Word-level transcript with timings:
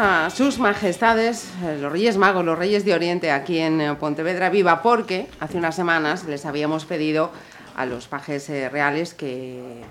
A 0.00 0.30
sus 0.30 0.60
majestades, 0.60 1.48
eh, 1.64 1.76
los 1.80 1.90
Reyes 1.90 2.16
Magos, 2.16 2.44
los 2.44 2.56
Reyes 2.56 2.84
de 2.84 2.94
Oriente, 2.94 3.32
aquí 3.32 3.58
en 3.58 3.80
eh, 3.80 3.94
Pontevedra 3.96 4.48
Viva, 4.48 4.80
porque 4.80 5.26
hace 5.40 5.56
unas 5.58 5.74
semanas 5.74 6.22
les 6.22 6.46
habíamos 6.46 6.84
pedido 6.84 7.32
a 7.74 7.84
los 7.84 8.06
pajes 8.06 8.48
eh, 8.48 8.68
reales 8.68 9.12
que 9.12 9.82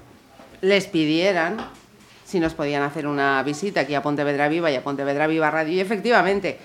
les 0.62 0.88
pidieran 0.88 1.58
si 2.23 2.40
nos 2.40 2.54
podían 2.54 2.84
hacer 2.84 3.05
una 3.05 3.44
visita 3.44 3.82
aquí 3.82 3.96
a 3.96 4.02
Pontevedra 4.02 4.48
Viva 4.48 4.72
y 4.72 4.76
a 4.76 4.82
Pontevedra 4.82 5.27
Viva 5.27 5.52
Radio. 5.52 5.73
Y 5.73 5.82
efectivamente, 5.82 6.58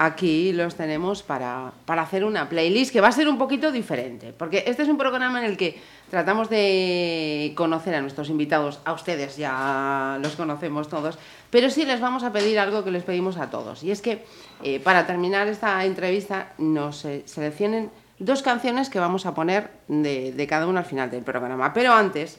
aquí 0.00 0.52
los 0.52 0.76
tenemos 0.76 1.24
para, 1.24 1.72
para 1.84 2.02
hacer 2.02 2.24
una 2.24 2.48
playlist 2.48 2.92
que 2.92 3.00
va 3.00 3.08
a 3.08 3.12
ser 3.12 3.28
un 3.28 3.36
poquito 3.36 3.72
diferente, 3.72 4.32
porque 4.32 4.62
este 4.68 4.84
es 4.84 4.88
un 4.88 4.96
programa 4.96 5.40
en 5.40 5.44
el 5.44 5.56
que 5.56 5.76
tratamos 6.08 6.48
de 6.48 7.52
conocer 7.56 7.96
a 7.96 8.00
nuestros 8.00 8.30
invitados, 8.30 8.78
a 8.84 8.92
ustedes 8.92 9.36
ya 9.36 10.16
los 10.22 10.36
conocemos 10.36 10.88
todos, 10.88 11.18
pero 11.50 11.68
sí 11.68 11.84
les 11.84 12.00
vamos 12.00 12.22
a 12.22 12.32
pedir 12.32 12.60
algo 12.60 12.84
que 12.84 12.92
les 12.92 13.02
pedimos 13.02 13.38
a 13.38 13.50
todos, 13.50 13.82
y 13.82 13.90
es 13.90 14.00
que 14.00 14.24
eh, 14.62 14.78
para 14.78 15.04
terminar 15.04 15.48
esta 15.48 15.84
entrevista 15.84 16.52
nos 16.58 17.04
seleccionen 17.24 17.90
dos 18.20 18.42
canciones 18.42 18.90
que 18.90 19.00
vamos 19.00 19.26
a 19.26 19.34
poner 19.34 19.72
de, 19.88 20.30
de 20.30 20.46
cada 20.46 20.68
uno 20.68 20.78
al 20.78 20.84
final 20.84 21.10
del 21.10 21.24
programa, 21.24 21.72
pero 21.72 21.92
antes 21.92 22.38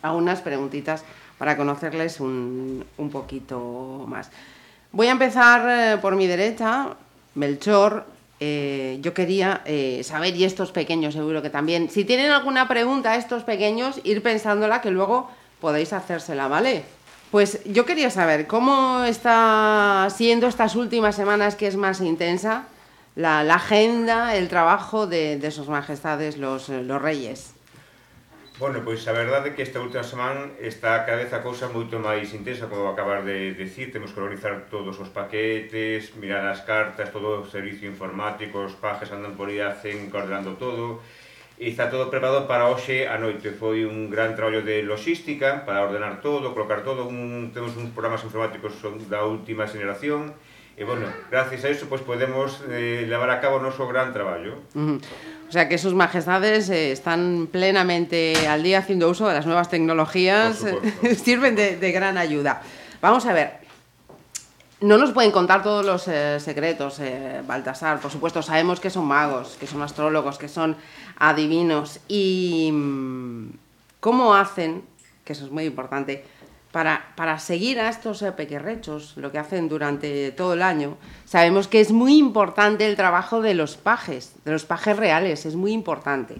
a 0.00 0.12
unas 0.12 0.40
preguntitas 0.40 1.04
para 1.38 1.56
conocerles 1.56 2.20
un, 2.20 2.84
un 2.98 3.10
poquito 3.10 4.04
más. 4.06 4.30
Voy 4.92 5.06
a 5.06 5.12
empezar 5.12 5.64
eh, 5.68 5.98
por 6.02 6.16
mi 6.16 6.26
derecha, 6.26 6.90
Melchor. 7.34 8.04
eh, 8.40 8.98
yo 9.00 9.14
quería 9.14 9.62
eh, 9.64 10.02
saber, 10.04 10.36
y 10.36 10.44
estos 10.44 10.70
pequeños 10.70 11.14
seguro 11.14 11.40
que 11.40 11.48
también, 11.48 11.88
si 11.88 12.04
tienen 12.04 12.30
alguna 12.30 12.68
pregunta 12.68 13.16
estos 13.16 13.42
pequeños, 13.42 14.00
ir 14.04 14.22
pensándola 14.22 14.82
que 14.82 14.90
luego 14.90 15.30
podéis 15.62 15.94
hacérsela, 15.94 16.46
¿vale? 16.46 16.84
Pues 17.30 17.60
yo 17.64 17.86
quería 17.86 18.10
saber 18.10 18.46
cómo 18.46 19.04
está 19.04 20.08
siendo 20.14 20.46
estas 20.46 20.76
últimas 20.76 21.16
semanas 21.16 21.56
que 21.56 21.68
es 21.68 21.76
más 21.76 22.02
intensa 22.02 22.64
la, 23.16 23.40
agenda, 23.40 24.36
el 24.36 24.48
trabajo 24.48 25.06
de, 25.06 25.50
sus 25.50 25.68
majestades 25.68 26.36
los 26.36 26.68
reyes. 27.00 27.54
Bueno, 28.58 28.82
pois 28.84 29.00
a 29.08 29.12
verdade 29.12 29.50
é 29.50 29.54
que 29.56 29.62
esta 29.64 29.80
última 29.80 30.04
semana 30.04 30.52
está 30.60 31.00
cada 31.08 31.16
vez 31.16 31.32
a 31.32 31.40
cousa 31.40 31.72
moito 31.72 31.96
máis 31.96 32.36
intensa, 32.36 32.68
como 32.68 32.84
acabar 32.84 33.24
de 33.24 33.56
decir, 33.56 33.88
temos 33.88 34.12
que 34.12 34.20
organizar 34.20 34.68
todos 34.68 35.00
os 35.00 35.08
paquetes, 35.08 36.12
mirar 36.20 36.44
as 36.44 36.60
cartas, 36.60 37.08
todo 37.08 37.40
o 37.40 37.48
servicio 37.48 37.88
informático, 37.88 38.60
os 38.60 38.76
pajes 38.76 39.08
andan 39.08 39.32
por 39.40 39.48
aí 39.48 39.64
a 39.64 39.72
cen 39.72 40.12
coordenando 40.12 40.60
todo, 40.60 41.00
e 41.56 41.72
está 41.72 41.88
todo 41.88 42.12
preparado 42.12 42.44
para 42.44 42.68
hoxe 42.68 43.08
a 43.08 43.16
noite. 43.16 43.56
Foi 43.56 43.88
un 43.88 44.12
gran 44.12 44.36
traballo 44.36 44.60
de 44.60 44.84
logística 44.84 45.64
para 45.64 45.88
ordenar 45.88 46.20
todo, 46.20 46.52
colocar 46.52 46.84
todo, 46.84 47.08
un, 47.08 47.50
temos 47.56 47.72
uns 47.80 47.88
programas 47.96 48.20
informáticos 48.20 48.76
son 48.76 49.00
da 49.08 49.24
última 49.24 49.64
generación, 49.64 50.36
E, 50.72 50.84
bueno, 50.84 51.04
gracias 51.30 51.64
a 51.64 51.70
iso, 51.70 51.84
pois, 51.86 52.00
podemos 52.00 52.64
eh, 52.70 53.04
levar 53.04 53.28
a 53.28 53.44
cabo 53.44 53.60
o 53.60 53.62
noso 53.62 53.84
gran 53.84 54.08
traballo. 54.08 54.64
Uh 54.72 54.96
-huh. 54.96 54.98
O 55.52 55.54
sea 55.54 55.68
que 55.68 55.76
sus 55.76 55.92
majestades 55.92 56.70
eh, 56.70 56.92
están 56.92 57.46
plenamente 57.52 58.48
al 58.48 58.62
día 58.62 58.78
haciendo 58.78 59.10
uso 59.10 59.28
de 59.28 59.34
las 59.34 59.44
nuevas 59.44 59.68
tecnologías, 59.68 60.64
sirven 61.22 61.56
de, 61.56 61.76
de 61.76 61.92
gran 61.92 62.16
ayuda. 62.16 62.62
Vamos 63.02 63.26
a 63.26 63.34
ver, 63.34 63.58
no 64.80 64.96
nos 64.96 65.12
pueden 65.12 65.30
contar 65.30 65.62
todos 65.62 65.84
los 65.84 66.08
eh, 66.08 66.40
secretos, 66.40 67.00
eh, 67.00 67.42
Baltasar, 67.46 68.00
por 68.00 68.10
supuesto, 68.10 68.40
sabemos 68.40 68.80
que 68.80 68.88
son 68.88 69.04
magos, 69.04 69.58
que 69.60 69.66
son 69.66 69.82
astrólogos, 69.82 70.38
que 70.38 70.48
son 70.48 70.74
adivinos, 71.18 72.00
y 72.08 72.70
mm, 72.72 73.50
cómo 74.00 74.34
hacen, 74.34 74.82
que 75.22 75.34
eso 75.34 75.44
es 75.44 75.50
muy 75.50 75.64
importante, 75.64 76.24
para, 76.72 77.12
para 77.16 77.38
seguir 77.38 77.78
a 77.78 77.88
estos 77.88 78.22
eh, 78.22 78.32
pequerrechos, 78.32 79.14
lo 79.16 79.30
que 79.30 79.38
hacen 79.38 79.68
durante 79.68 80.32
todo 80.32 80.54
el 80.54 80.62
año, 80.62 80.96
sabemos 81.26 81.68
que 81.68 81.80
es 81.80 81.92
muy 81.92 82.16
importante 82.16 82.86
el 82.86 82.96
trabajo 82.96 83.42
de 83.42 83.54
los 83.54 83.76
pajes, 83.76 84.32
de 84.44 84.52
los 84.52 84.64
pajes 84.64 84.96
reales, 84.96 85.44
es 85.46 85.54
muy 85.54 85.72
importante. 85.72 86.36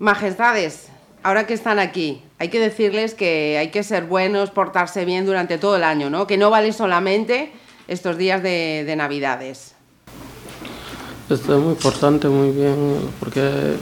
Majestades, 0.00 0.88
ahora 1.22 1.46
que 1.46 1.54
están 1.54 1.78
aquí, 1.78 2.22
hay 2.40 2.48
que 2.48 2.58
decirles 2.58 3.14
que 3.14 3.56
hay 3.58 3.70
que 3.70 3.84
ser 3.84 4.04
buenos, 4.04 4.50
portarse 4.50 5.04
bien 5.04 5.24
durante 5.24 5.56
todo 5.56 5.76
el 5.76 5.84
año, 5.84 6.10
¿no? 6.10 6.26
Que 6.26 6.36
no 6.36 6.50
vale 6.50 6.72
solamente 6.72 7.52
estos 7.86 8.18
días 8.18 8.42
de, 8.42 8.82
de 8.84 8.96
Navidades. 8.96 9.76
Esto 11.30 11.56
es 11.56 11.62
muy 11.62 11.72
importante, 11.74 12.28
muy 12.28 12.50
bien, 12.50 12.98
porque 13.20 13.76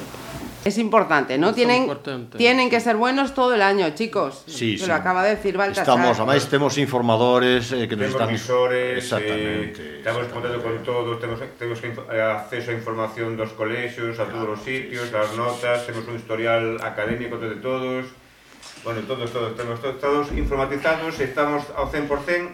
Es 0.65 0.77
importante, 0.77 1.39
¿no? 1.39 1.51
Es 1.51 1.55
tienen, 1.55 1.83
importante. 1.83 2.37
tienen 2.37 2.69
que 2.69 2.81
ser 2.81 2.97
buenos 2.97 3.35
todo 3.35 3.55
el 3.55 3.63
año, 3.63 3.89
chicos. 3.95 4.45
Sí, 4.47 4.77
Se 4.77 4.85
sí. 4.85 4.89
lo 4.89 4.95
acaba 4.95 5.23
de 5.25 5.37
decir 5.37 5.57
Baltasar. 5.57 5.83
Estamos, 5.83 6.19
además 6.19 6.49
tenemos 6.49 6.77
informadores 6.77 7.73
eh, 7.73 7.89
que 7.89 7.97
nos 7.97 8.09
están... 8.09 8.29
visores, 8.29 8.95
eh, 8.95 8.99
exactamente. 8.99 9.99
estamos 9.99 10.27
eh, 10.27 10.31
contando 10.31 10.63
con 10.63 10.83
todos, 10.83 11.19
tenemos, 11.19 11.41
tenemos 11.59 11.83
eh, 11.83 12.21
acceso 12.21 12.71
a 12.71 12.75
información 12.75 13.37
dos 13.37 13.53
colegios, 13.53 14.19
a 14.19 14.25
claro, 14.25 14.33
todos 14.33 14.49
los 14.49 14.61
sitios, 14.61 15.07
sí, 15.07 15.13
las 15.13 15.35
notas, 15.35 15.87
tenemos 15.87 16.09
un 16.09 16.17
historial 16.17 16.77
académico 16.83 17.39
de 17.39 17.57
todos. 17.57 18.07
Bueno, 18.85 19.01
todos, 19.07 19.31
todos, 19.33 19.57
tenemos 19.57 19.81
todos, 19.81 19.99
todos 19.99 20.33
informatizados, 20.33 21.21
estamos 21.21 21.65
ao 21.77 21.91
100% 21.91 22.49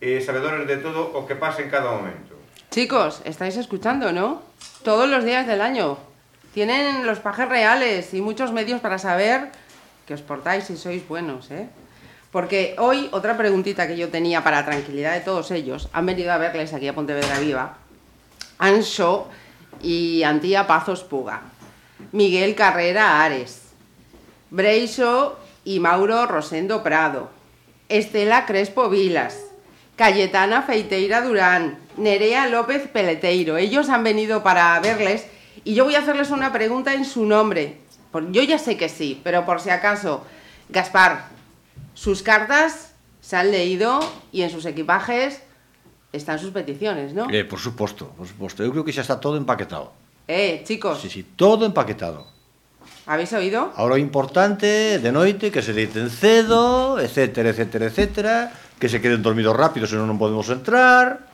eh, 0.00 0.20
sabedores 0.20 0.66
de 0.66 0.76
todo 0.78 1.12
o 1.14 1.26
que 1.26 1.34
pasa 1.34 1.62
en 1.62 1.70
cada 1.70 1.90
momento. 1.90 2.34
Chicos, 2.70 3.22
estáis 3.24 3.56
escuchando, 3.56 4.12
¿no? 4.12 4.42
Todos 4.82 5.08
los 5.08 5.24
días 5.24 5.46
del 5.46 5.60
año. 5.60 5.98
Tienen 6.54 7.04
los 7.04 7.18
pajes 7.18 7.48
reales 7.48 8.14
y 8.14 8.20
muchos 8.20 8.52
medios 8.52 8.80
para 8.80 9.00
saber 9.00 9.50
que 10.06 10.14
os 10.14 10.22
portáis 10.22 10.70
y 10.70 10.76
sois 10.76 11.06
buenos, 11.08 11.50
¿eh? 11.50 11.66
Porque 12.30 12.76
hoy, 12.78 13.08
otra 13.10 13.36
preguntita 13.36 13.88
que 13.88 13.96
yo 13.96 14.08
tenía 14.08 14.44
para 14.44 14.64
tranquilidad 14.64 15.14
de 15.14 15.20
todos 15.20 15.50
ellos, 15.50 15.88
han 15.92 16.06
venido 16.06 16.32
a 16.32 16.38
verles 16.38 16.72
aquí 16.72 16.86
a 16.86 16.94
Pontevedra 16.94 17.40
Viva, 17.40 17.76
Anxo 18.58 19.28
y 19.82 20.22
Antía 20.22 20.68
Pazos 20.68 21.02
Puga, 21.02 21.42
Miguel 22.12 22.54
Carrera 22.54 23.24
Ares, 23.24 23.62
Breixo 24.50 25.36
y 25.64 25.80
Mauro 25.80 26.26
Rosendo 26.26 26.84
Prado, 26.84 27.30
Estela 27.88 28.46
Crespo 28.46 28.88
Vilas, 28.88 29.38
Cayetana 29.96 30.62
Feiteira 30.62 31.20
Durán, 31.20 31.78
Nerea 31.96 32.46
López 32.46 32.88
Peleteiro. 32.88 33.56
Ellos 33.56 33.88
han 33.88 34.04
venido 34.04 34.44
para 34.44 34.78
verles 34.78 35.26
y 35.64 35.74
yo 35.74 35.84
voy 35.84 35.94
a 35.94 36.00
hacerles 36.00 36.30
una 36.30 36.52
pregunta 36.52 36.94
en 36.94 37.04
su 37.04 37.24
nombre. 37.24 37.78
Yo 38.30 38.42
ya 38.42 38.58
sé 38.58 38.76
que 38.76 38.88
sí, 38.88 39.20
pero 39.24 39.44
por 39.44 39.60
si 39.60 39.70
acaso, 39.70 40.22
Gaspar, 40.68 41.26
sus 41.94 42.22
cartas 42.22 42.92
se 43.20 43.36
han 43.36 43.50
leído 43.50 44.00
y 44.30 44.42
en 44.42 44.50
sus 44.50 44.66
equipajes 44.66 45.42
están 46.12 46.38
sus 46.38 46.50
peticiones, 46.50 47.12
¿no? 47.12 47.28
Eh, 47.30 47.44
por 47.44 47.58
suposto, 47.58 48.10
por 48.16 48.28
suposto. 48.28 48.62
Eu 48.62 48.70
creo 48.70 48.84
que 48.86 48.94
xa 48.94 49.02
está 49.02 49.18
todo 49.18 49.34
empaquetado. 49.34 49.90
Eh, 50.28 50.62
chicos, 50.62 51.02
Sí, 51.02 51.10
sí, 51.10 51.26
todo 51.34 51.66
empaquetado. 51.66 52.34
¿habéis 53.06 53.32
oído? 53.32 53.72
Ahora 53.76 53.98
importante, 53.98 54.98
de 54.98 55.12
noite, 55.12 55.50
que 55.50 55.60
se 55.60 55.72
deiten 55.72 56.08
cedo, 56.08 56.98
etcétera, 57.00 57.50
etcétera, 57.50 57.86
etcétera, 57.86 58.52
que 58.78 58.88
se 58.88 59.00
queden 59.00 59.22
dormidos 59.22 59.56
rápido, 59.56 59.84
senón 59.86 60.08
non 60.08 60.16
podemos 60.16 60.48
entrar, 60.48 61.28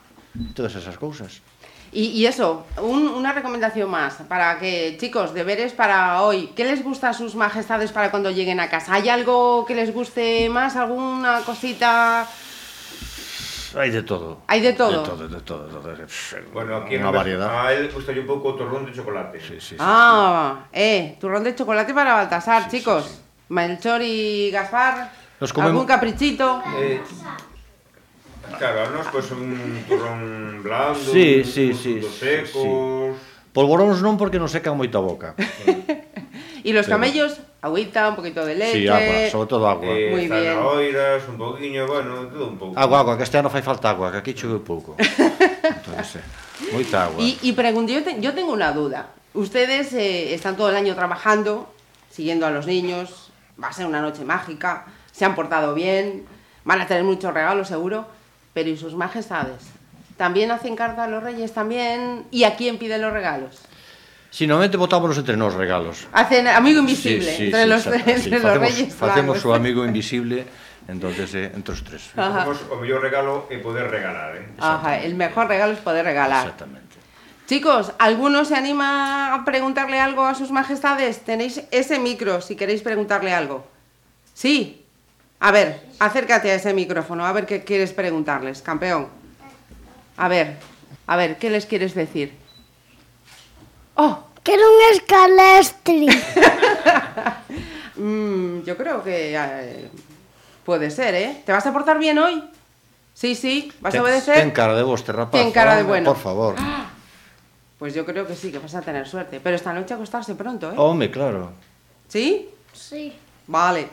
todas 0.54 0.74
esas 0.74 0.98
cousas. 0.98 1.42
Y, 1.92 2.04
y 2.14 2.26
eso, 2.26 2.66
un- 2.80 3.08
una 3.08 3.32
recomendación 3.32 3.90
más 3.90 4.14
para 4.28 4.58
que, 4.60 4.96
chicos, 5.00 5.34
deberes 5.34 5.72
para 5.72 6.22
hoy. 6.22 6.52
¿Qué 6.54 6.64
les 6.64 6.84
gusta 6.84 7.08
a 7.10 7.12
sus 7.14 7.34
majestades 7.34 7.90
para 7.90 8.10
cuando 8.12 8.30
lleguen 8.30 8.60
a 8.60 8.68
casa? 8.70 8.94
¿Hay 8.94 9.08
algo 9.08 9.64
que 9.66 9.74
les 9.74 9.92
guste 9.92 10.48
más? 10.48 10.76
¿Alguna 10.76 11.40
cosita? 11.44 12.26
Hai 13.74 13.90
de 13.90 14.02
todo. 14.02 14.42
Hai 14.50 14.58
de 14.62 14.72
todo. 14.74 15.02
De 15.02 15.06
todo, 15.06 15.28
de 15.30 15.40
todo. 15.42 15.66
De 15.66 15.78
todo. 15.78 16.06
Bueno, 16.52 16.76
aquí 16.82 16.94
Unha 16.98 17.10
en 17.10 17.14
variedad. 17.14 17.50
a 17.50 17.70
él 17.74 17.86
gusta 17.94 18.10
un 18.14 18.26
pouco 18.26 18.50
o 18.50 18.54
torrón 18.58 18.82
de 18.86 18.90
chocolate. 18.94 19.38
Sí, 19.38 19.58
sí, 19.62 19.74
sí. 19.74 19.76
Ah, 19.78 20.66
eh, 20.74 21.14
turrón 21.22 21.42
de 21.46 21.54
chocolate 21.54 21.94
para 21.94 22.14
Baltasar, 22.18 22.66
chicos. 22.70 23.06
sí. 23.06 23.14
Melchor 23.50 24.02
y 24.02 24.50
Gaspar. 24.50 25.10
Nos 25.38 25.50
comemos- 25.54 25.70
¿Algún 25.82 25.86
caprichito? 25.86 26.62
Eh, 26.78 27.02
Claro, 28.58 28.90
nos 28.90 29.06
pois 29.08 29.26
pues, 29.26 29.30
un 29.32 29.84
turrón 29.88 30.62
blando, 30.62 30.98
sí, 30.98 31.44
sí, 31.44 31.70
un 31.70 31.76
sí, 31.76 32.02
secos... 32.02 32.50
Sí. 32.52 33.30
Polvoróns 33.50 33.98
non 33.98 34.14
porque 34.14 34.38
non 34.38 34.46
secan 34.46 34.78
moito 34.78 34.98
a 34.98 35.02
boca. 35.02 35.28
E 36.60 36.72
los 36.76 36.84
Pero... 36.84 37.00
camellos 37.00 37.40
agüita, 37.62 38.08
un 38.08 38.16
poquito 38.16 38.44
de 38.44 38.54
leche. 38.54 38.84
Sí, 38.84 38.88
agua, 38.88 39.30
sobre 39.30 39.48
todo 39.48 39.64
agua. 39.68 39.88
Eh, 39.88 40.10
Muy 40.12 40.28
bien. 40.28 40.44
Zanahoiras, 40.44 41.28
un 41.28 41.38
poquinho, 41.38 41.86
bueno, 41.86 42.28
todo 42.28 42.46
un 42.48 42.58
pouco. 42.58 42.78
Agua, 42.78 43.00
agua, 43.00 43.16
que 43.16 43.24
este 43.24 43.38
ano 43.38 43.48
fai 43.48 43.62
falta 43.62 43.88
agua, 43.88 44.12
que 44.12 44.18
aquí 44.18 44.34
chove 44.34 44.60
pouco. 44.60 44.96
Entonces, 45.00 46.20
eh, 46.20 46.72
moita 46.72 47.08
agua. 47.08 47.16
Y, 47.24 47.40
y 47.40 47.52
pregunto, 47.56 47.92
yo, 47.92 48.04
te, 48.04 48.20
yo 48.20 48.34
tengo 48.34 48.52
una 48.52 48.72
duda. 48.72 49.08
Ustedes 49.32 49.92
eh, 49.94 50.34
están 50.34 50.56
todo 50.56 50.68
el 50.68 50.76
año 50.76 50.94
trabajando, 50.94 51.72
siguiendo 52.10 52.44
a 52.44 52.50
los 52.50 52.66
niños, 52.66 53.32
va 53.56 53.68
a 53.68 53.72
ser 53.72 53.86
una 53.86 54.00
noche 54.00 54.24
mágica, 54.24 54.84
se 55.10 55.24
han 55.24 55.34
portado 55.34 55.72
bien, 55.72 56.26
van 56.64 56.80
a 56.80 56.86
tener 56.86 57.04
muchos 57.04 57.32
regalos 57.32 57.68
seguro. 57.68 58.06
Pero 58.52 58.68
¿y 58.68 58.76
sus 58.76 58.94
majestades? 58.94 59.62
¿También 60.16 60.50
hacen 60.50 60.76
carta 60.76 61.04
a 61.04 61.06
los 61.08 61.22
reyes 61.22 61.52
también? 61.52 62.26
¿Y 62.30 62.44
a 62.44 62.56
quién 62.56 62.78
piden 62.78 63.00
los 63.02 63.12
regalos? 63.12 63.58
Si 64.30 64.46
normalmente 64.46 64.76
botámonos 64.76 65.18
entre 65.18 65.36
nós 65.36 65.54
regalos. 65.54 66.06
Hacen 66.12 66.46
amigo 66.46 66.78
invisible 66.80 67.30
Sí, 67.30 67.36
sí, 67.36 67.44
entre 67.46 67.62
sí, 67.62 67.68
los, 67.68 67.86
entre 67.86 68.18
sí, 68.20 68.30
los 68.30 68.58
reyes 68.58 68.94
facemos 68.94 69.36
magos. 69.38 69.46
o 69.46 69.54
amigo 69.54 69.84
invisible, 69.84 70.46
entonces 70.86 71.34
eh, 71.34 71.50
entre 71.52 71.74
os 71.74 71.82
tres. 71.82 72.10
Ajá. 72.14 72.46
Facemos 72.46 72.58
o 72.70 72.76
mellor 72.78 73.02
regalo 73.02 73.48
é 73.50 73.58
poder 73.58 73.90
regalar, 73.90 74.36
eh? 74.38 74.46
Ajá, 74.60 75.02
el 75.02 75.14
mejor 75.16 75.48
regalo 75.48 75.72
es 75.72 75.80
poder 75.80 76.04
regalar. 76.04 76.46
Exactamente. 76.46 76.94
Chicos, 77.48 77.90
¿alguno 77.98 78.44
se 78.44 78.54
anima 78.54 79.34
a 79.34 79.44
preguntarle 79.44 79.98
algo 79.98 80.22
a 80.24 80.36
sus 80.36 80.52
majestades? 80.52 81.24
Tenéis 81.26 81.66
ese 81.72 81.98
micro 81.98 82.38
si 82.40 82.54
queréis 82.54 82.82
preguntarle 82.82 83.34
algo. 83.34 83.66
Sí. 84.34 84.86
A 85.40 85.50
ver, 85.50 85.80
acércate 85.98 86.50
a 86.50 86.54
ese 86.54 86.72
micrófono, 86.74 87.26
a 87.26 87.32
ver 87.32 87.46
qué 87.46 87.64
quieres 87.64 87.92
preguntarles, 87.92 88.62
campeón. 88.62 89.08
A 90.16 90.28
ver, 90.28 90.56
a 91.06 91.16
ver, 91.16 91.38
¿qué 91.38 91.50
les 91.50 91.66
quieres 91.66 91.94
decir? 91.94 92.34
Oh, 93.94 94.24
Quero 94.42 94.62
un 94.62 94.94
escalestri. 94.94 96.08
mm, 97.96 98.62
yo 98.62 98.76
creo 98.76 99.02
que 99.02 99.34
eh, 99.36 99.90
puede 100.64 100.90
ser, 100.90 101.14
¿eh? 101.14 101.42
¿Te 101.44 101.52
vas 101.52 101.66
a 101.66 101.72
portar 101.72 101.98
bien 101.98 102.18
hoy? 102.18 102.42
Sí, 103.12 103.34
sí, 103.34 103.70
¿vas 103.80 103.94
a 103.94 104.02
obedecer? 104.02 104.36
Ten 104.36 104.50
cara 104.50 104.74
de 104.74 104.82
vos, 104.82 105.04
te 105.04 105.12
rapaz. 105.12 105.40
Ten 105.40 105.52
cara 105.52 105.76
de 105.76 105.82
bueno. 105.82 106.12
Por 106.12 106.22
favor. 106.22 106.56
Pues 107.78 107.94
yo 107.94 108.04
creo 108.04 108.26
que 108.26 108.36
sí, 108.36 108.52
que 108.52 108.58
vas 108.58 108.74
a 108.74 108.82
tener 108.82 109.08
suerte. 109.08 109.40
Pero 109.42 109.56
esta 109.56 109.72
noche 109.72 109.94
acostarse 109.94 110.34
pronto, 110.34 110.70
¿eh? 110.70 110.74
Home, 110.76 111.10
claro. 111.10 111.50
¿Sí? 112.08 112.50
Sí. 112.74 113.10
Vale. 113.46 113.88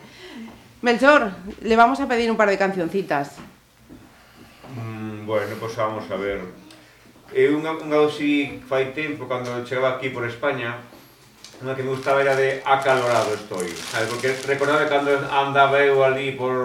Melchor, 0.88 1.31
le 1.63 1.75
vamos 1.75 2.00
a 2.00 2.07
pedir 2.07 2.31
un 2.31 2.38
par 2.38 2.48
de 2.48 2.57
cancioncitas. 2.57 3.36
Mm, 4.74 5.25
bueno, 5.25 5.54
pois 5.60 5.75
vamos 5.75 6.10
a 6.10 6.16
ver. 6.16 6.39
Eh, 7.36 7.51
unha, 7.51 7.75
unha 7.75 8.07
así 8.07 8.63
fai 8.63 8.95
tempo, 8.95 9.28
cando 9.28 9.51
chegaba 9.68 10.00
aquí 10.00 10.16
por 10.16 10.24
España, 10.24 10.80
unha 11.60 11.75
que 11.75 11.84
me 11.84 11.92
gustaba 11.92 12.24
era 12.24 12.39
de 12.39 12.63
acalorado 12.63 13.36
estoy. 13.36 13.68
Sabe? 13.68 14.07
Porque 14.07 14.31
recordaba 14.48 14.88
cando 14.88 15.12
andaba 15.28 15.75
eu 15.84 16.00
ali 16.07 16.39
por... 16.39 16.56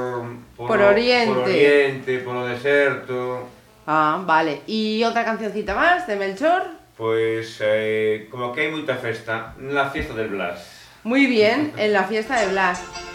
Por 0.55 0.79
Oriente. 0.79 1.27
Por 1.27 1.43
Oriente, 1.43 2.13
por 2.23 2.39
o 2.39 2.47
deserto... 2.47 3.51
Ah, 3.91 4.23
vale. 4.23 4.63
¿Y 4.71 5.03
otra 5.03 5.27
cancioncita 5.27 5.75
más 5.75 6.07
de 6.07 6.15
Melchor? 6.15 6.63
Pois, 6.95 7.59
eh, 7.59 8.31
como 8.31 8.55
que 8.55 8.63
hai 8.63 8.71
moita 8.71 8.95
festa, 8.95 9.59
na 9.59 9.91
fiesta 9.91 10.15
del 10.15 10.31
Blas. 10.31 10.63
Muy 11.03 11.27
bien, 11.27 11.75
en 11.83 11.91
la 11.91 12.07
fiesta 12.07 12.39
de 12.39 12.55
Blas. 12.55 13.11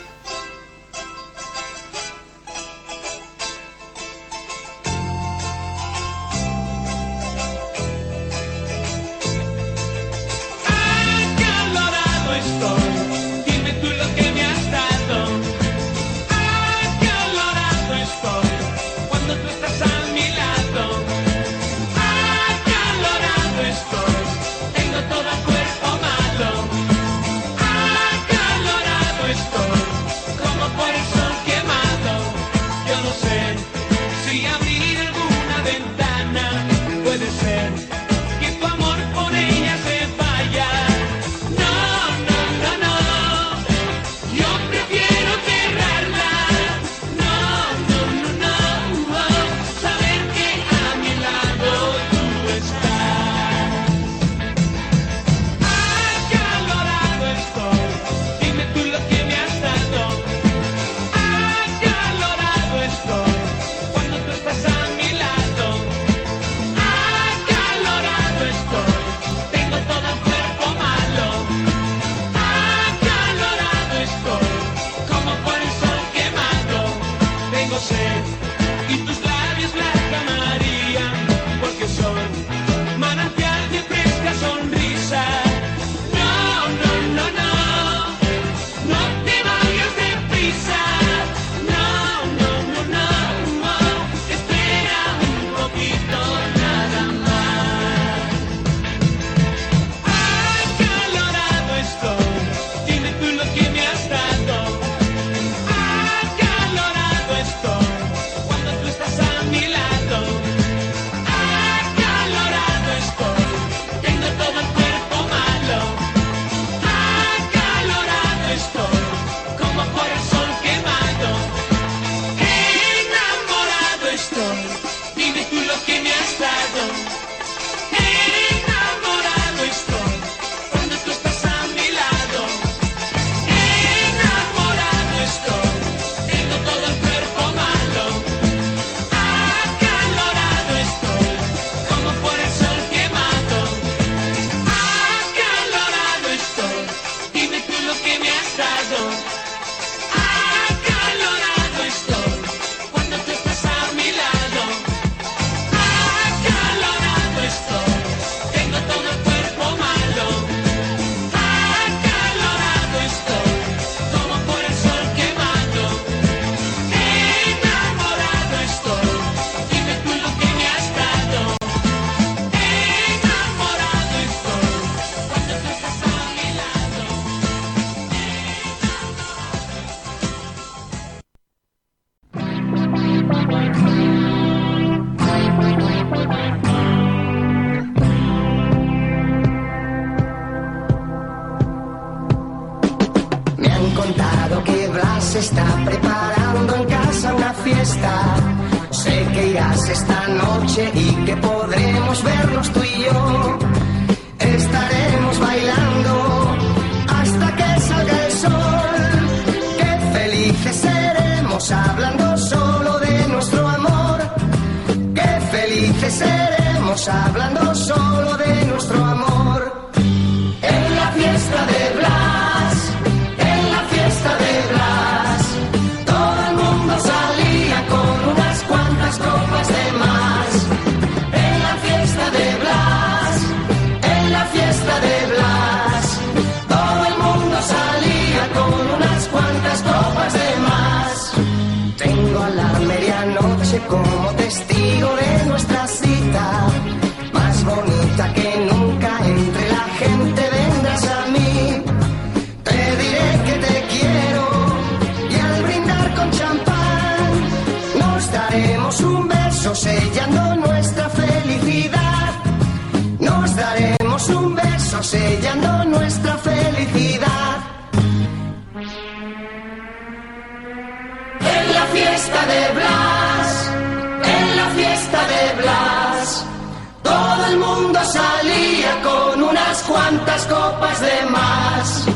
Cuantas 280.07 280.45
copas 280.45 281.02
de 281.02 281.30
más. 281.30 282.07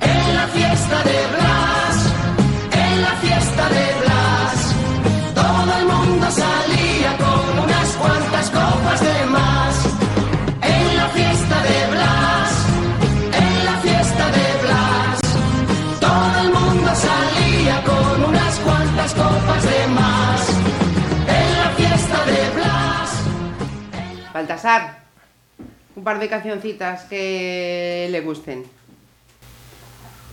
En 0.00 0.34
la 0.36 0.46
fiesta 0.48 0.96
de 1.10 1.18
Blas, 1.34 1.96
en 2.72 3.02
la 3.02 3.14
fiesta 3.24 3.64
de 3.76 3.86
Blas, 4.02 4.56
todo 5.34 5.70
el 5.78 5.86
mundo 5.86 6.26
salía 6.30 7.10
con 7.16 7.58
unas 7.64 7.88
cuantas 7.96 8.50
copas 8.50 9.00
de 9.00 9.26
más. 9.26 9.74
En 10.76 10.96
la 10.98 11.08
fiesta 11.08 11.56
de 11.68 11.78
Blas, 11.94 12.50
en 13.44 13.64
la 13.68 13.76
fiesta 13.86 14.24
de 14.38 14.46
Blas, 14.64 15.20
todo 15.98 16.40
el 16.42 16.50
mundo 16.58 16.90
salía 16.94 17.82
con 17.84 18.24
unas 18.30 18.54
cuantas 18.66 19.14
copas 19.14 19.62
de 19.62 19.86
más. 19.98 20.40
En 21.38 21.48
la 21.62 21.70
fiesta 21.78 22.18
de 22.26 22.40
Blas. 22.56 23.08
Baltasar, 24.34 25.09
un 26.00 26.04
par 26.04 26.18
de 26.18 26.30
cancioncitas 26.30 27.04
que 27.04 28.08
le 28.10 28.22
gusten. 28.22 28.64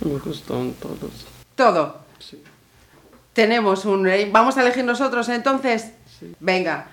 Me 0.00 0.18
gustan 0.18 0.72
todos. 0.80 1.26
Todo. 1.54 1.98
Sí. 2.18 2.42
Tenemos 3.34 3.84
un... 3.84 4.08
eh, 4.08 4.30
¿Vamos 4.32 4.56
a 4.56 4.62
elegir 4.62 4.84
nosotros 4.84 5.28
entonces? 5.28 5.92
Venga. 6.40 6.86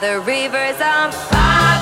the 0.00 0.20
river's 0.20 0.80
on 0.80 1.10
fire. 1.10 1.77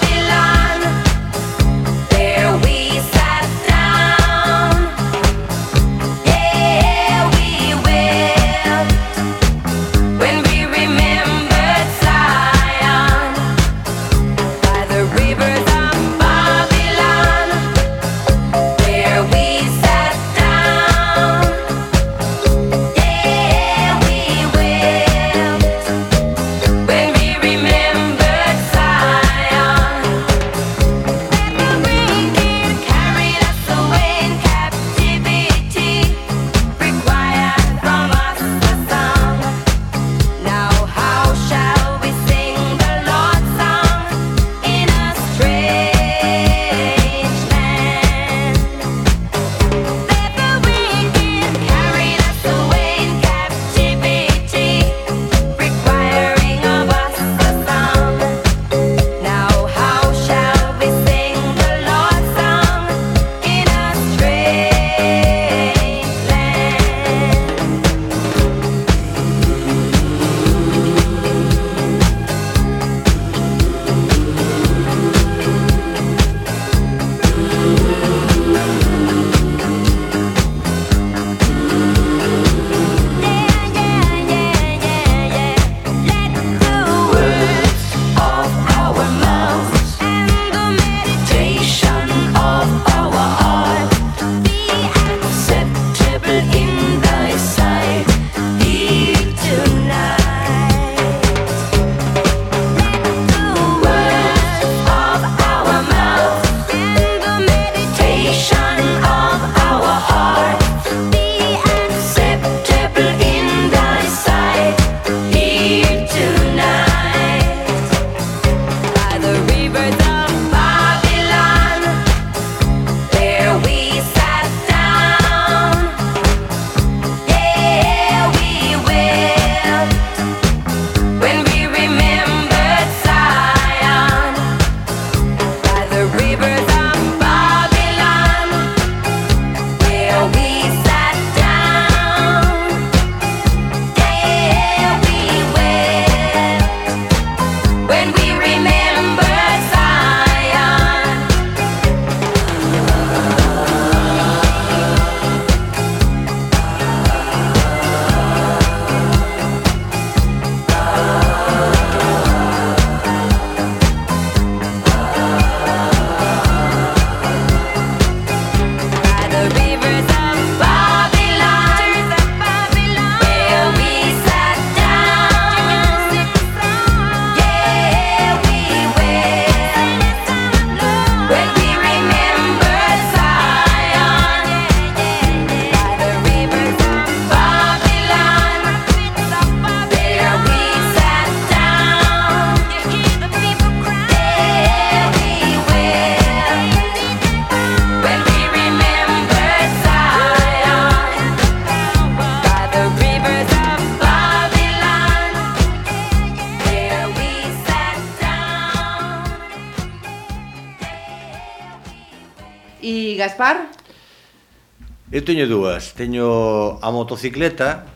Eu 215.16 215.24
teño 215.24 215.48
dúas. 215.48 215.96
Teño 215.96 216.76
a 216.84 216.92
motocicleta, 216.92 217.88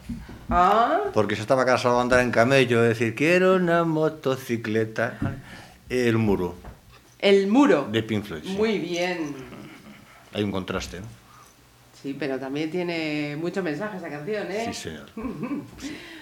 ah. 0.48 1.12
porque 1.12 1.36
xa 1.36 1.44
estaba 1.44 1.68
casado 1.68 2.00
a 2.00 2.02
andar 2.08 2.24
en 2.24 2.32
camello, 2.32 2.80
e 2.80 2.96
decir, 2.96 3.12
quero 3.12 3.60
unha 3.60 3.84
motocicleta. 3.84 5.20
El 5.92 6.16
muro. 6.16 6.56
El 7.20 7.44
muro. 7.44 7.92
De 7.92 8.00
Pink 8.00 8.24
Floyd. 8.24 8.48
Muy 8.56 8.80
bien. 8.80 9.36
Hay 10.32 10.48
un 10.48 10.48
contraste, 10.48 11.04
¿no? 11.04 11.08
Sí, 11.92 12.16
pero 12.16 12.40
también 12.40 12.72
tiene 12.72 13.36
mucho 13.36 13.60
mensaje 13.60 14.00
esa 14.00 14.08
canción, 14.08 14.48
¿eh? 14.48 14.72
Sí, 14.72 14.88
señor. 14.88 15.12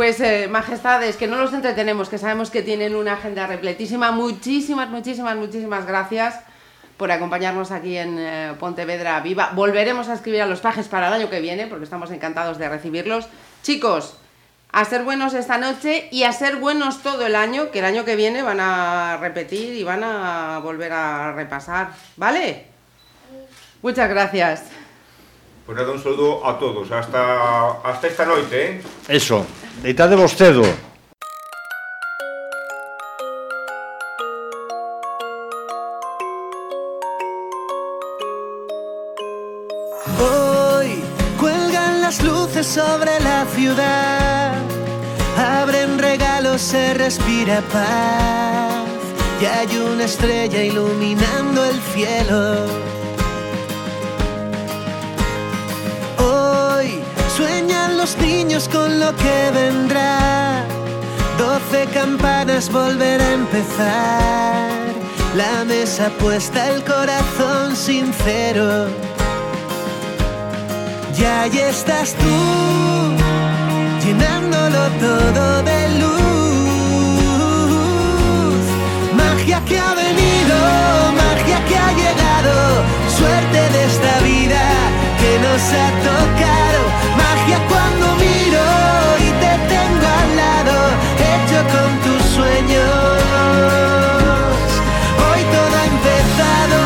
Pues, 0.00 0.18
eh, 0.20 0.48
majestades, 0.48 1.18
que 1.18 1.26
no 1.26 1.36
los 1.36 1.52
entretenemos, 1.52 2.08
que 2.08 2.16
sabemos 2.16 2.48
que 2.48 2.62
tienen 2.62 2.96
una 2.96 3.12
agenda 3.12 3.46
repletísima. 3.46 4.12
Muchísimas, 4.12 4.88
muchísimas, 4.88 5.36
muchísimas 5.36 5.84
gracias 5.84 6.40
por 6.96 7.12
acompañarnos 7.12 7.70
aquí 7.70 7.98
en 7.98 8.16
eh, 8.18 8.54
Pontevedra 8.58 9.20
Viva. 9.20 9.50
Volveremos 9.54 10.08
a 10.08 10.14
escribir 10.14 10.40
a 10.40 10.46
los 10.46 10.60
pajes 10.60 10.88
para 10.88 11.08
el 11.08 11.12
año 11.12 11.28
que 11.28 11.42
viene, 11.42 11.66
porque 11.66 11.84
estamos 11.84 12.10
encantados 12.12 12.56
de 12.56 12.70
recibirlos. 12.70 13.26
Chicos, 13.62 14.16
a 14.72 14.86
ser 14.86 15.04
buenos 15.04 15.34
esta 15.34 15.58
noche 15.58 16.08
y 16.10 16.22
a 16.22 16.32
ser 16.32 16.56
buenos 16.56 17.02
todo 17.02 17.26
el 17.26 17.36
año, 17.36 17.70
que 17.70 17.80
el 17.80 17.84
año 17.84 18.06
que 18.06 18.16
viene 18.16 18.42
van 18.42 18.60
a 18.60 19.18
repetir 19.20 19.74
y 19.74 19.84
van 19.84 20.02
a 20.02 20.60
volver 20.62 20.94
a 20.94 21.32
repasar. 21.32 21.90
¿Vale? 22.16 22.68
Muchas 23.82 24.08
gracias. 24.08 24.62
Pues 25.66 25.76
nada, 25.76 25.92
un 25.92 26.02
saludo 26.02 26.46
a 26.48 26.58
todos. 26.58 26.90
Hasta, 26.90 27.72
hasta 27.84 28.06
esta 28.06 28.24
noite, 28.24 28.70
eh? 28.70 28.82
Eso, 29.06 29.46
deitade 29.82 30.14
vostedo. 30.16 30.62
Hoy 40.20 41.02
cuelgan 41.38 42.00
la 42.02 42.10
las 42.10 42.22
luces 42.22 42.66
sobre 42.66 43.20
la 43.20 43.46
ciudad. 43.54 44.54
Abren 45.38 45.98
regalos, 45.98 46.60
se 46.60 46.94
respira 46.94 47.62
paz. 47.72 48.84
Y 49.40 49.44
hay 49.46 49.76
una 49.76 50.04
estrella 50.04 50.62
iluminando 50.62 51.64
el 51.64 51.80
cielo. 51.94 52.99
Con 58.68 59.00
lo 59.00 59.14
que 59.16 59.50
vendrá. 59.54 60.64
Doce 61.38 61.86
campanas 61.92 62.70
volver 62.70 63.20
a 63.20 63.32
empezar. 63.32 64.68
La 65.36 65.64
mesa 65.64 66.10
puesta, 66.18 66.68
el 66.68 66.82
corazón 66.84 67.76
sincero. 67.76 68.88
Y 71.16 71.24
ahí 71.24 71.58
estás 71.58 72.14
tú, 72.14 73.14
llenándolo 74.04 74.82
todo 75.06 75.62
de 75.62 75.88
luz. 76.00 76.10
Magia 79.14 79.62
que 79.64 79.78
ha 79.78 79.94
venido, 79.94 80.56
magia 81.22 81.58
que 81.68 81.76
ha 81.76 81.92
llegado, 82.02 82.54
suerte 83.18 83.60
de 83.74 83.80
esta 83.84 84.14
vida 84.30 84.62
que 85.20 85.32
nos 85.46 85.62
ha 85.82 85.88
tocado. 86.08 86.80
Magia 87.22 87.58
cuando 87.68 87.99
tengo 89.68 90.06
al 90.22 90.36
lado, 90.36 90.76
hecho 91.30 91.58
con 91.74 91.90
tus 92.04 92.22
sueños. 92.36 93.22
Hoy 95.26 95.42
todo 95.54 95.74
ha 95.80 95.86
empezado, 95.94 96.78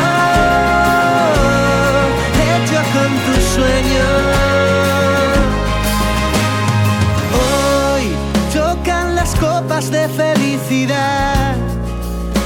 hecho 2.53 2.79
con 2.95 3.11
tus 3.25 3.43
sueños. 3.55 4.21
Hoy 7.33 8.05
chocan 8.53 9.15
las 9.15 9.35
copas 9.35 9.89
de 9.91 10.07
felicidad, 10.09 11.55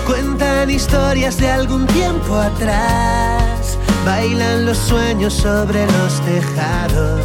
cuentan 0.06 0.70
historias 0.70 1.38
de 1.38 1.52
algún 1.52 1.86
tiempo 1.88 2.36
atrás, 2.36 3.78
bailan 4.06 4.66
los 4.66 4.78
sueños 4.78 5.34
sobre 5.34 5.86
los 5.86 6.22
tejados. 6.22 7.22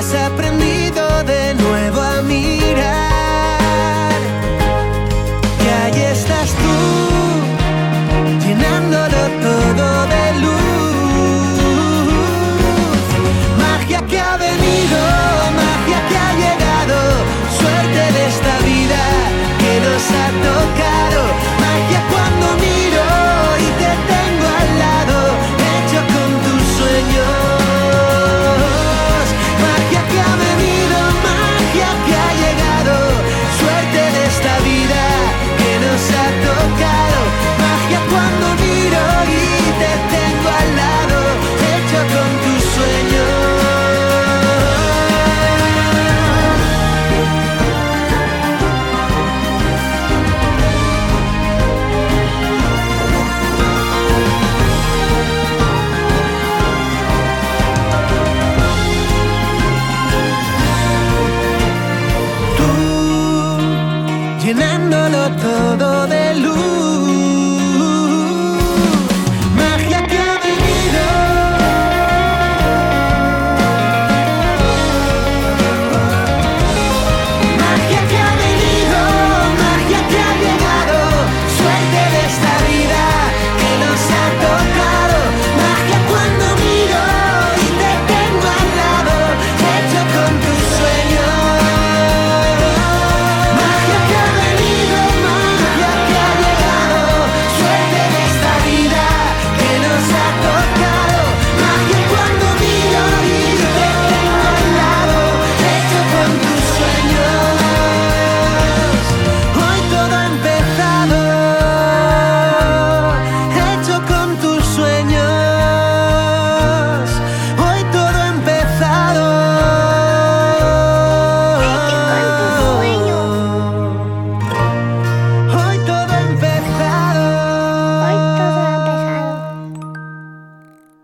Has 0.00 0.14
aprendido 0.14 1.22
de 1.24 1.54
nuevo 1.54 2.00
a 2.00 2.22
mirar. 2.22 4.12
Y 5.62 5.66
ahí 5.80 6.02
estás 6.16 6.48
tú, 6.62 6.76
llenándolo 8.44 9.20
todo 9.46 10.06
de 10.14 10.29